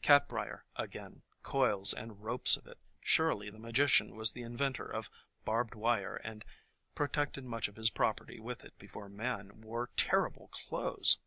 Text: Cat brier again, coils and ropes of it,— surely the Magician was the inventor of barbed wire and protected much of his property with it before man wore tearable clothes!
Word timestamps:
Cat 0.00 0.28
brier 0.28 0.64
again, 0.76 1.22
coils 1.42 1.92
and 1.92 2.22
ropes 2.22 2.56
of 2.56 2.68
it,— 2.68 2.78
surely 3.12 3.50
the 3.50 3.58
Magician 3.58 4.14
was 4.14 4.30
the 4.30 4.44
inventor 4.44 4.86
of 4.86 5.10
barbed 5.44 5.74
wire 5.74 6.18
and 6.22 6.44
protected 6.94 7.44
much 7.44 7.66
of 7.66 7.74
his 7.74 7.90
property 7.90 8.38
with 8.38 8.64
it 8.64 8.78
before 8.78 9.08
man 9.08 9.60
wore 9.60 9.88
tearable 9.96 10.46
clothes! 10.52 11.18